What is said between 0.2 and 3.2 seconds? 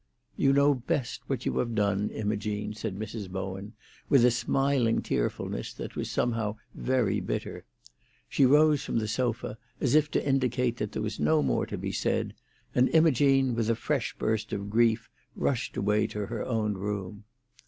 "You know best what you have done, Imogene," said